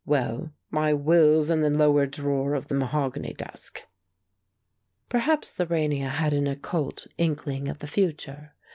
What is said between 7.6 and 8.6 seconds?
of the future.